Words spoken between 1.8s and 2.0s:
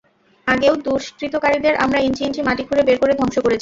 আমরা